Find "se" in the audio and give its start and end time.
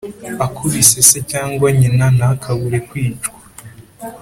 1.09-1.19